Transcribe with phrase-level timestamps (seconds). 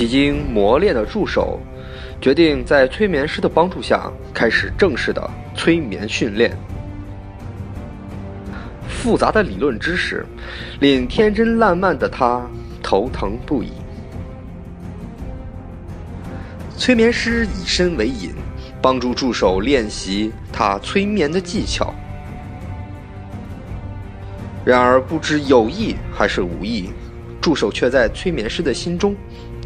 [0.00, 1.60] 几经磨练的助手，
[2.22, 6.56] 决定在催眠师的帮助下开始正式的催眠训练。
[8.88, 10.24] 复杂的理论知识
[10.80, 12.42] 令天真烂漫的他
[12.82, 13.72] 头疼不已。
[16.78, 18.30] 催眠师以身为引，
[18.80, 21.92] 帮助助手练习他催眠的技巧。
[24.64, 26.88] 然而，不知有意还是无意，
[27.38, 29.14] 助手却在催眠师的心中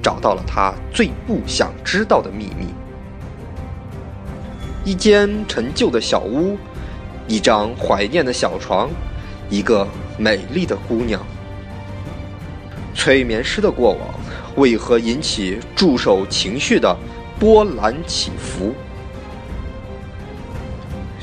[0.05, 2.67] 找到了他最不想知道的秘密：
[4.85, 6.59] 一间陈旧的小屋，
[7.27, 8.91] 一张怀念的小床。
[9.51, 9.87] 一个
[10.19, 11.25] 美丽的姑娘。
[12.95, 14.09] 催眠师的过往
[14.57, 16.97] 为何引起助手情绪的
[17.39, 18.75] 波澜起伏？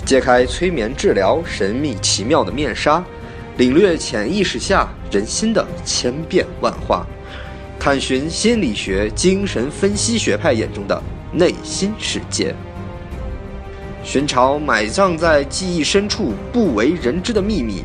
[0.05, 3.03] 揭开催眠治疗神秘奇妙的面纱，
[3.57, 7.05] 领略潜意识下人心的千变万化，
[7.83, 11.01] 探寻心理学、精神分析学派眼中的
[11.33, 12.53] 内心世界，
[14.03, 17.83] 寻找埋葬在记忆深处不为人知的秘密。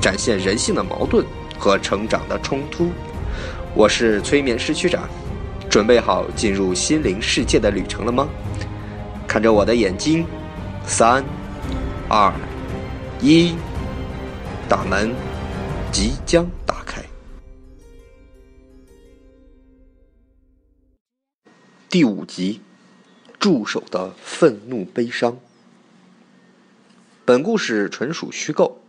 [0.00, 1.26] 展现人性的矛盾
[1.58, 2.92] 和成长的冲突。
[3.74, 5.02] 我是催眠师区长，
[5.68, 8.28] 准备好进入心灵世界的旅程了吗？
[9.26, 10.24] 看着我的眼睛，
[10.86, 11.24] 三、
[12.08, 12.32] 二、
[13.20, 13.56] 一，
[14.68, 15.12] 大门
[15.90, 16.48] 即将
[21.94, 22.60] 第五集，
[23.38, 25.38] 助手的愤怒悲伤。
[27.24, 28.80] 本故事纯属虚构。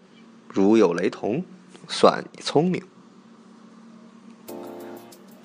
[0.50, 1.44] 如有雷同，
[1.88, 2.81] 算你聪明。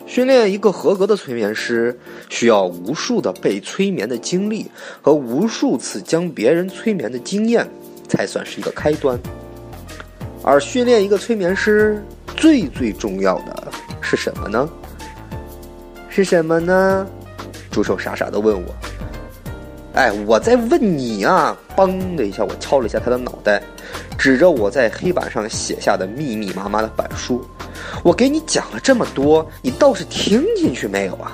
[0.06, 2.00] 训练一个合格的催眠师，
[2.30, 4.70] 需要无数的被催眠的经历
[5.02, 7.68] 和无数次将别人催眠的经验，
[8.08, 9.20] 才算是一个开端。
[10.42, 12.02] 而训练一个催眠师，
[12.38, 14.66] 最最重要的是什么呢？
[16.08, 17.06] 是什么呢？
[17.70, 18.74] 助手傻傻的问我。
[19.94, 21.56] 哎，我在问你啊！
[21.76, 23.60] 嘣的一下，我敲了一下他的脑袋。
[24.16, 27.44] 指着我在黑板上写下的密密麻麻的板书，
[28.04, 31.32] 我给你讲了这么多，你倒是听进去没有啊？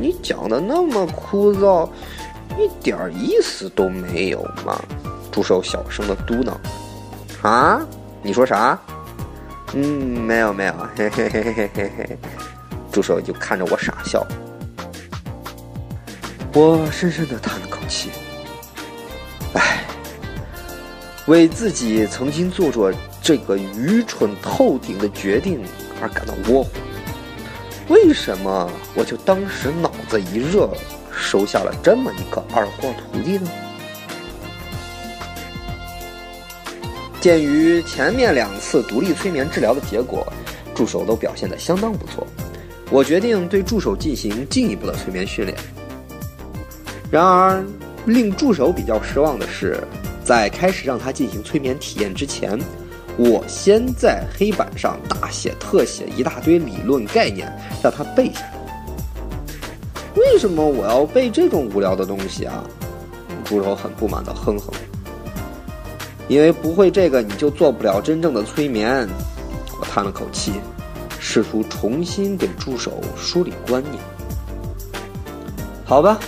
[0.00, 1.88] 你讲的那么枯燥，
[2.58, 4.82] 一点意思都没有嘛！
[5.30, 6.52] 助手小声的嘟囔
[7.46, 7.86] ：“啊，
[8.22, 8.78] 你说啥？
[9.74, 12.18] 嗯，没有没有，嘿嘿嘿嘿嘿嘿嘿。”
[12.96, 14.26] 助手就看着我傻笑。
[16.54, 18.08] 我深深的叹了口气。
[19.52, 19.84] 唉
[21.26, 25.62] 为自己曾经做着这个愚蠢透顶的决定
[26.00, 26.70] 而感到窝火。
[27.88, 30.66] 为什么我就当时脑子一热，
[31.12, 33.50] 收下了这么一个二货徒弟呢？
[37.20, 40.26] 鉴于前面两次独立催眠治疗的结果，
[40.74, 42.26] 助手都表现得相当不错，
[42.90, 45.56] 我决定对助手进行进一步的催眠训练。
[47.10, 47.64] 然而，
[48.04, 49.82] 令助手比较失望的是。
[50.24, 52.58] 在开始让他进行催眠体验之前，
[53.16, 57.46] 我先在黑板上大写特写一大堆理论概念，
[57.80, 58.52] 让他背下来。
[60.16, 62.64] 为什么我要背这种无聊的东西啊？
[63.44, 64.72] 助手很不满的哼哼。
[66.26, 69.08] 因为不会这个，你就做不了真正的催眠。
[69.78, 70.54] 我叹了口气，
[71.28, 73.94] 试图重新给助手梳理观念。
[75.84, 76.20] 好吧，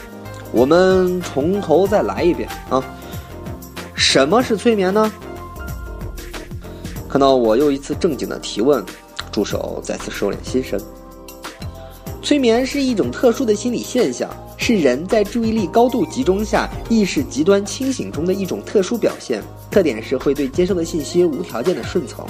[0.50, 2.82] 我们从头再来一遍啊。
[3.94, 5.10] 什么是催眠呢？
[7.08, 8.84] 看到我又一次正经的提问，
[9.30, 10.80] 助手再次收敛心神。
[12.20, 19.40] 催眠是一种特殊的心理现象，是人在注意力高度集中下，意识极端清醒中的一种特殊表现。
[19.70, 22.26] 特点是会对接收的信息无条件的顺从。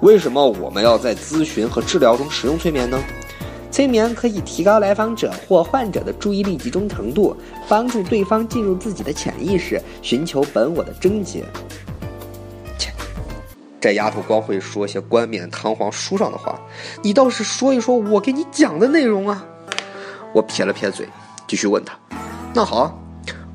[0.00, 2.98] 为什么我们要在咨询和治疗中使用催眠呢？
[3.70, 7.36] 催眠可以提高来访者或患者的注意力集中程度，
[7.68, 11.44] 帮助对方进入自己的潜意识，寻求本我的症结。
[12.78, 12.90] 切，
[13.78, 16.58] 这丫头光会说些冠冕堂皇书上的话，
[17.02, 19.44] 你倒是说一说我给你讲的内容啊！
[20.32, 21.06] 我撇了撇嘴，
[21.46, 21.94] 继续问他
[22.54, 22.98] ：“那好，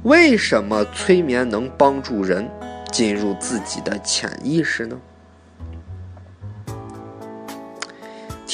[0.03, 2.47] 为什么催眠能帮助人
[2.91, 4.95] 进入自己的潜意识呢？”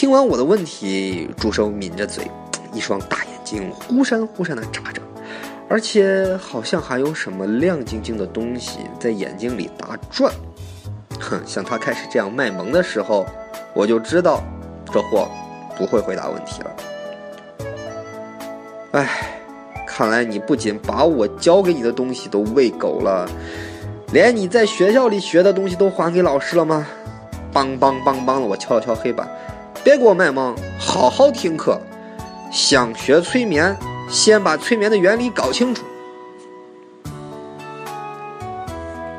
[0.01, 2.25] 听完我的问题，助手抿着嘴，
[2.73, 4.99] 一双大眼睛忽闪忽闪的眨着，
[5.69, 10.33] 而且好像还有什么亮晶晶的东西在眼睛里打转。
[11.19, 13.27] 哼，像他开始这样卖萌的时候，
[13.75, 14.41] 我就知道
[14.91, 15.29] 这货
[15.77, 16.71] 不会回答问题了。
[18.93, 19.07] 哎，
[19.85, 23.29] 看来你不仅把我教给你的东西都喂狗了，
[24.11, 26.87] 连你在学校里学的东西都还给老师了吗？
[27.53, 29.29] 梆梆梆梆的，我敲了敲黑板。
[29.83, 31.79] 别给我卖萌，好好听课。
[32.51, 33.75] 想学催眠，
[34.09, 35.83] 先把催眠的原理搞清楚。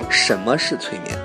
[0.09, 1.19] 什么是催眠？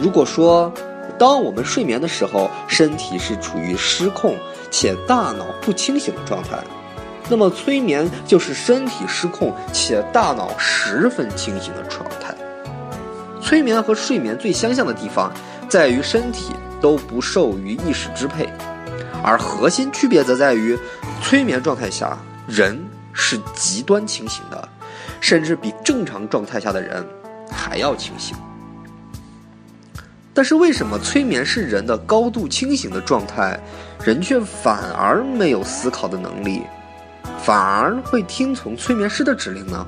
[0.00, 0.72] 如果说，
[1.18, 4.34] 当我们睡眠的时候，身体是处于失控
[4.70, 6.56] 且大脑不清醒的状态，
[7.28, 12.34] 那么催眠就是身体失控且大脑十分清醒的状态。
[13.42, 15.30] 催眠和睡眠最相像的地方，
[15.68, 16.54] 在于身体
[16.84, 18.46] 都不受于意识支配。
[19.22, 20.78] 而核心区别则在于，
[21.22, 22.14] 催眠状态下
[22.46, 22.78] 人
[23.14, 24.68] 是极端清醒的，
[25.18, 27.02] 甚至比正常状态下的人
[27.50, 28.36] 还要清醒。
[30.34, 33.58] 但是为什么催眠是人的高度清醒的状态，
[34.04, 36.60] 人却反而没有思考的能力，
[37.42, 39.86] 反而会听从催眠师的指令呢？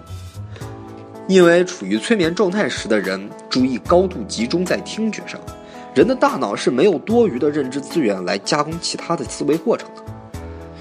[1.28, 5.38] 因为处于催眠状态时的人，注意高度集中在听觉上。
[5.96, 10.02] 人的大脑是没有多余的认知资源来加工其他的思维过程的，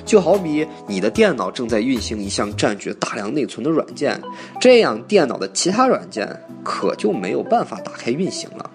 [0.03, 4.21] 就好比你的电脑正在运行一项占据大量内存的软件，
[4.59, 6.27] 这样电脑的其他软件
[6.65, 8.69] 可就没有办法打开运行了。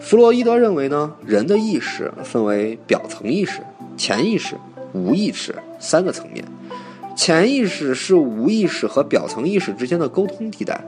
[0.00, 3.60] 弗洛伊德认为呢，人的意识分为表层意识、
[3.98, 4.56] 潜意识、
[4.94, 6.42] 无意识三个层面，
[7.14, 10.82] 潜意识是无意识和表层意识之间的沟通地带。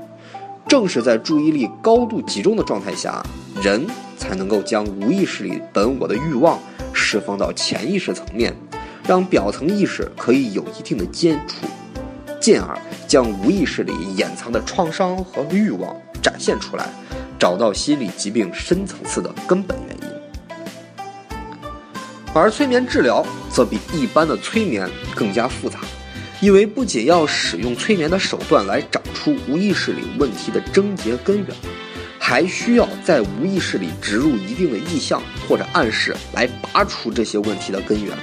[0.67, 3.25] 正是在注意力高度集中的状态下，
[3.63, 6.59] 人才能够将无意识里本我的欲望
[6.93, 8.55] 释放到潜意识层面，
[9.07, 11.67] 让表层意识可以有一定的接触，
[12.41, 12.77] 进而
[13.07, 16.89] 将无意识里掩藏的创伤和欲望展现出来，
[17.39, 20.05] 找到心理疾病深层次的根本原因。
[22.35, 25.79] 而催眠治疗则比一般的催眠更加复杂。
[26.45, 31.47] 因为不仅要使用催眠的手段来找出无意识里问题的症结根源，
[32.19, 38.15] 还需要在无意识里植入一定的意象或者暗示来拔除这些问题的根源。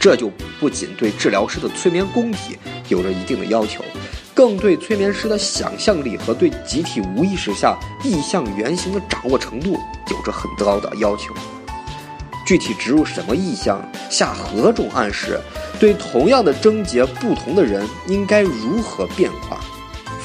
[0.00, 0.28] 这就
[0.58, 2.58] 不仅对治疗师的催眠功底
[2.88, 3.84] 有着一定的要求，
[4.34, 9.78] 更对催眠师的想象力和对集体无意识下意象原型的掌握程度
[10.10, 11.32] 有着很高的要求。
[12.46, 15.40] 具体植入什么意象，下何种暗示？
[15.80, 19.58] 对同样的症结，不同的人应该如何变化，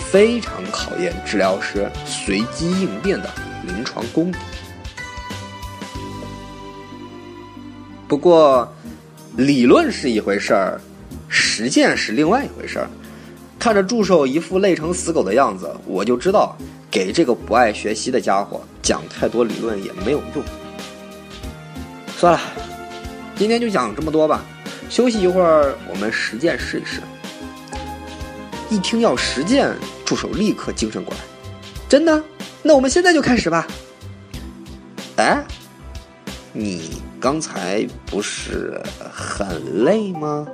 [0.10, 3.28] 非常考验治疗师随机应变的
[3.66, 4.38] 临床功底。
[8.08, 8.72] 不过，
[9.36, 10.80] 理论是一回事儿，
[11.28, 12.88] 实践是另外一回事儿。
[13.58, 16.56] 看着助手一副累成死狗的样子，我就知道
[16.92, 20.61] 给这个不爱学习的家伙讲太多理论也没有用。
[22.22, 22.40] 算了，
[23.36, 24.46] 今天就讲这么多吧。
[24.92, 27.02] 休息一会儿，我们实践试一试。
[28.70, 29.74] 一听要实践，
[30.06, 31.20] 助手立刻精神过来。
[31.90, 32.24] 真的？
[32.62, 33.66] 那我们现在就开始吧。
[35.16, 35.44] 哎，
[36.54, 38.80] 你刚才不是
[39.12, 40.48] 很累吗？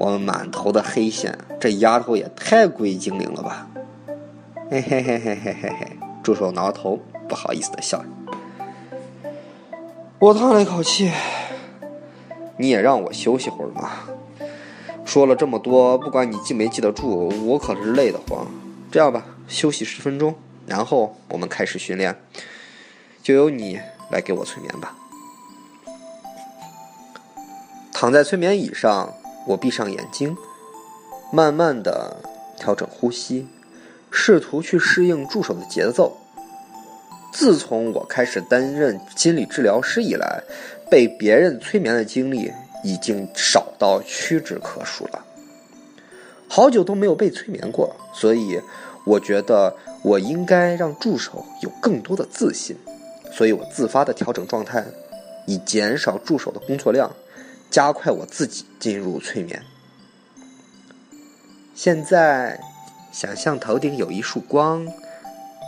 [0.00, 3.68] 我满头的黑线，这丫头也太鬼精灵了吧！
[4.68, 6.98] 嘿嘿嘿嘿嘿嘿嘿，助手挠头，
[7.28, 8.08] 不好意思的笑着。
[10.24, 11.12] 我叹了一口气。
[12.56, 13.90] 你也让我休息会儿嘛！
[15.04, 18.46] 说了这么多，不管你记没记得住，我可是累得慌。
[18.90, 20.34] 这样吧，休息十分钟，
[20.66, 22.18] 然后我们开始训练。
[23.22, 23.78] 就由你
[24.10, 24.96] 来给我催眠吧。
[27.92, 29.12] 躺在催眠椅上，
[29.48, 30.34] 我闭上眼睛，
[31.30, 32.16] 慢慢的
[32.56, 33.46] 调整呼吸，
[34.10, 36.16] 试图去适应助手的节奏。
[37.34, 40.40] 自从我开始担任心理治疗师以来，
[40.88, 42.48] 被别人催眠的经历
[42.84, 45.24] 已经少到屈指可数了。
[46.48, 48.60] 好久都没有被催眠过，所以
[49.04, 52.76] 我觉得我应该让助手有更多的自信。
[53.32, 54.84] 所以我自发的调整状态，
[55.44, 57.12] 以减少助手的工作量，
[57.68, 59.60] 加快我自己进入催眠。
[61.74, 62.60] 现在，
[63.10, 64.86] 想象头顶有一束光，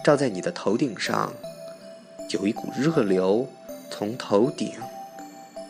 [0.04, 1.32] 照在你的头顶上。
[2.30, 3.48] 有一股热流
[3.90, 4.72] 从头顶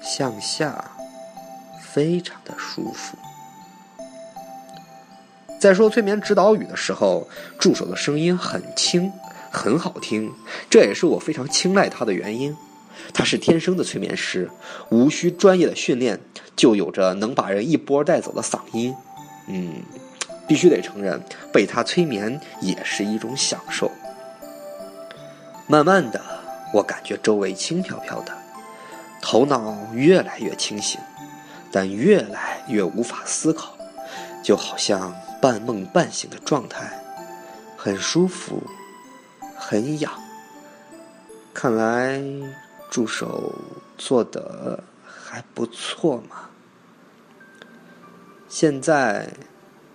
[0.03, 0.91] 向下，
[1.83, 3.17] 非常的舒服。
[5.61, 9.13] 在说催眠指导语的时候，助手的声音很轻，
[9.51, 10.33] 很好听，
[10.71, 12.57] 这也是我非常青睐他的原因。
[13.13, 14.51] 他是天生的催眠师，
[14.91, 16.19] 无需专业的训练，
[16.55, 18.95] 就有着能把人一波带走的嗓音。
[19.49, 19.83] 嗯，
[20.47, 21.23] 必须得承认，
[21.53, 23.91] 被他催眠也是一种享受。
[25.67, 26.36] 慢慢的。
[26.73, 28.37] 我感觉周围轻飘飘的，
[29.23, 31.01] 头脑越来越清醒，
[31.73, 33.77] 但越来越无法思考，
[34.43, 37.03] 就好像半梦半醒的状态，
[37.77, 38.63] 很舒服，
[39.57, 40.13] 很痒。
[41.55, 42.21] 看来
[42.91, 43.55] 助手
[43.97, 46.51] 做的还不错嘛。
[48.49, 49.29] 现在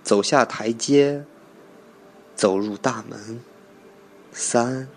[0.04, 1.24] 走下台阶，
[2.36, 3.40] 走入大门，
[4.32, 4.88] 三、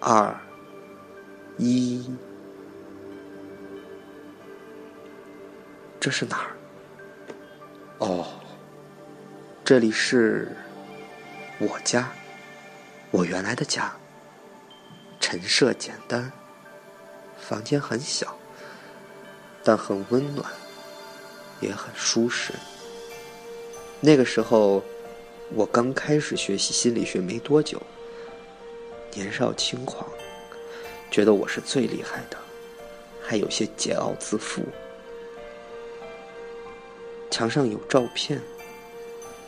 [0.00, 0.34] 二、
[1.58, 2.04] 一，
[5.98, 6.56] 这是哪儿？
[7.98, 8.26] 哦，
[9.64, 10.54] 这里是
[11.58, 12.10] 我家，
[13.10, 13.90] 我原来的家。
[15.18, 16.30] 陈设简单，
[17.38, 18.36] 房间很小，
[19.64, 20.46] 但很温暖，
[21.60, 22.52] 也很舒适。
[24.00, 24.84] 那个时候，
[25.54, 27.82] 我刚开始学习心理学没多久，
[29.14, 30.06] 年少轻狂，
[31.16, 32.36] 觉得我是最厉害的，
[33.22, 34.62] 还有些桀骜自负。
[37.30, 38.38] 墙上有照片，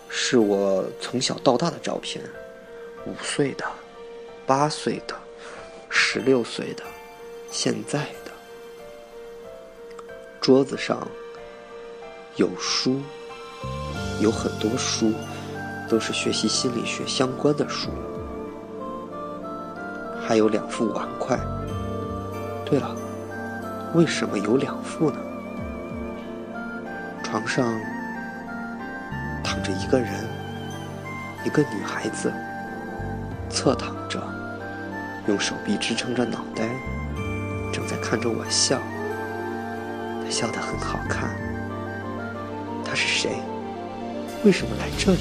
[0.09, 2.25] 是我从小到大的照片，
[3.05, 3.67] 五岁的，
[4.47, 5.15] 八岁的，
[5.91, 6.83] 十六岁的，
[7.51, 8.33] 现在的。
[10.41, 11.07] 桌子上
[12.37, 13.03] 有书，
[14.23, 15.13] 有很多书，
[15.87, 17.91] 都是学习心理学相关的书，
[20.27, 21.39] 还有两副碗筷。
[22.69, 22.95] 对了，
[23.95, 25.19] 为什么有两副呢？
[27.23, 27.65] 床上
[29.43, 30.13] 躺着一个人，
[31.45, 32.31] 一个女孩子，
[33.49, 34.23] 侧躺着，
[35.27, 36.69] 用手臂支撑着脑袋，
[37.73, 38.79] 正在看着我笑。
[40.23, 41.31] 她笑得很好看。
[42.85, 43.41] 她是谁？
[44.45, 45.21] 为什么来这里？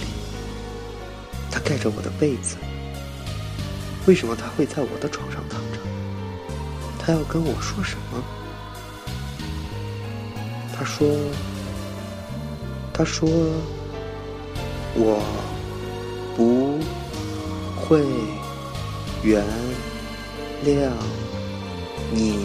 [1.50, 2.58] 她盖着我的被子。
[4.06, 5.76] 为什么她会在我的床上躺着？
[7.08, 8.22] 他要跟我说什么？
[10.78, 11.08] 他说。
[12.92, 13.30] 他说
[14.98, 15.24] ：“我
[16.36, 16.80] 不
[17.80, 18.04] 会
[19.22, 19.42] 原
[20.66, 20.90] 谅
[22.12, 22.40] 你。”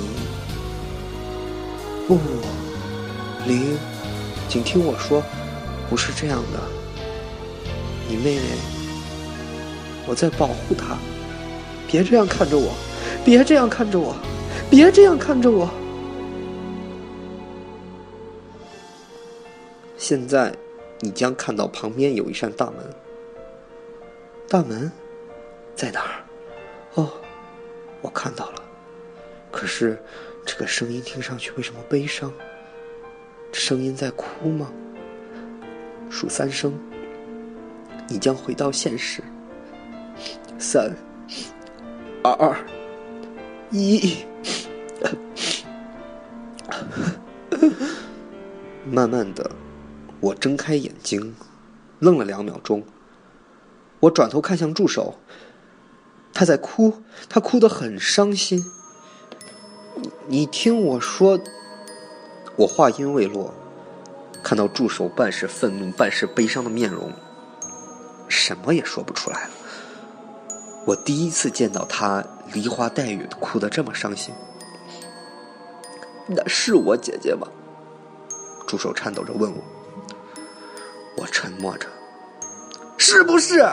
[2.06, 2.18] 不，
[3.46, 3.78] 林，
[4.46, 5.22] 请听我说，
[5.88, 6.60] 不是这样的。
[8.06, 8.42] 你妹妹，
[10.06, 10.98] 我在保护她。
[11.88, 12.74] 别这样看着我，
[13.24, 14.14] 别这样看着我，
[14.72, 15.68] 别这样看着我。
[19.98, 20.50] 现在，
[21.00, 22.76] 你将看到旁边有一扇大门。
[24.48, 24.90] 大门
[25.74, 26.24] 在哪儿？
[26.94, 27.12] 哦，
[28.00, 28.64] 我看到了。
[29.50, 30.02] 可是，
[30.46, 32.32] 这个声音听上去为什么悲伤？
[33.52, 34.72] 声音在哭吗？
[36.08, 36.72] 数三声，
[38.08, 39.22] 你将回到现实。
[40.58, 40.90] 三、
[42.22, 42.56] 二、
[43.70, 44.16] 一，
[48.90, 49.50] 慢慢的。
[50.20, 51.34] 我睁开眼睛，
[51.98, 52.84] 愣了两秒钟。
[54.00, 55.16] 我转头看向助手，
[56.32, 58.64] 他在哭，他哭得很伤心。
[60.26, 61.40] 你听我说，
[62.56, 63.52] 我话音未落，
[64.42, 67.12] 看到助手半是愤怒、半是悲伤的面容，
[68.28, 69.50] 什么也说不出来了。
[70.86, 74.34] 我第一次见到他梨花带雨哭得这么伤心。
[76.26, 77.46] 那是我姐姐吗？
[78.66, 79.62] 助手颤抖着问我。
[81.18, 81.86] 我沉默着，
[82.96, 83.68] 是不是？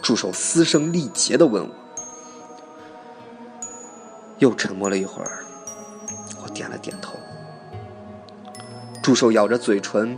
[0.00, 1.74] 助手嘶声力竭的问我。
[4.38, 5.44] 又沉默了一会儿，
[6.42, 7.14] 我点了点头。
[9.02, 10.16] 助手咬着嘴唇，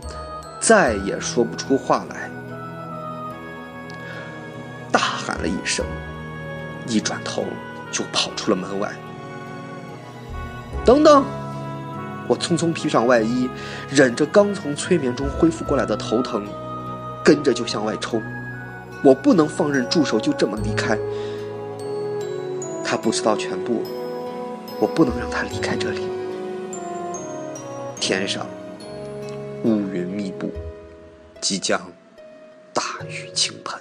[0.59, 2.29] 再也说不出话来，
[4.91, 5.85] 大喊了一声，
[6.87, 7.45] 一转头
[7.91, 8.93] 就跑出了门外。
[10.87, 11.25] 等等！
[12.29, 13.49] 我匆匆披上外衣，
[13.89, 16.47] 忍着刚从催眠中恢复过来的头疼，
[17.25, 18.23] 跟着就向外冲。
[19.03, 20.97] 我不能放任助手就这么离开，
[22.85, 23.83] 他不知道全部，
[24.79, 26.07] 我不能让他离开这里。
[27.99, 28.47] 天上
[29.65, 30.49] 乌云密布，
[31.41, 31.81] 即将
[32.71, 33.77] 大雨倾盆。